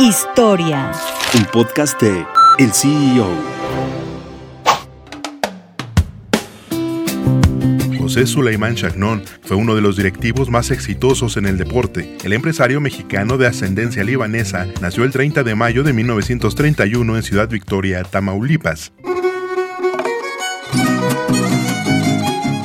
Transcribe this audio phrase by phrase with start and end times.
[0.00, 0.90] Historia.
[1.36, 2.26] Un podcast de
[2.58, 3.28] El CEO.
[8.00, 12.18] José Sulaimán Chagnon fue uno de los directivos más exitosos en el deporte.
[12.24, 17.48] El empresario mexicano de ascendencia libanesa nació el 30 de mayo de 1931 en Ciudad
[17.48, 18.92] Victoria, Tamaulipas.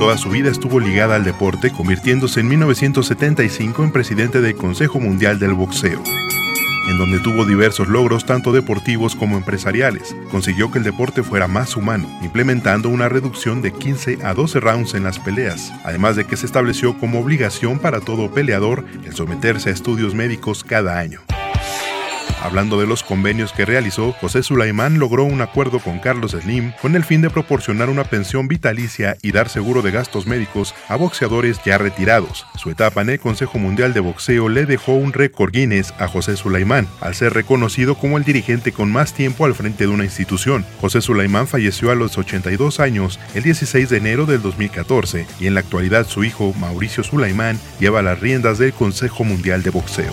[0.00, 5.38] Toda su vida estuvo ligada al deporte, convirtiéndose en 1975 en presidente del Consejo Mundial
[5.38, 6.02] del Boxeo
[6.88, 10.14] en donde tuvo diversos logros tanto deportivos como empresariales.
[10.30, 14.94] Consiguió que el deporte fuera más humano, implementando una reducción de 15 a 12 rounds
[14.94, 19.70] en las peleas, además de que se estableció como obligación para todo peleador el someterse
[19.70, 21.20] a estudios médicos cada año.
[22.42, 26.96] Hablando de los convenios que realizó, José Sulaimán logró un acuerdo con Carlos Slim con
[26.96, 31.60] el fin de proporcionar una pensión vitalicia y dar seguro de gastos médicos a boxeadores
[31.64, 32.44] ya retirados.
[32.56, 36.36] Su etapa en el Consejo Mundial de Boxeo le dejó un récord Guinness a José
[36.36, 40.66] Sulaimán, al ser reconocido como el dirigente con más tiempo al frente de una institución.
[40.80, 45.54] José Sulaimán falleció a los 82 años el 16 de enero del 2014 y en
[45.54, 50.12] la actualidad su hijo Mauricio Sulaimán lleva las riendas del Consejo Mundial de Boxeo.